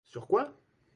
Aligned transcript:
Sur 0.03 0.27
quoi? 0.27 0.51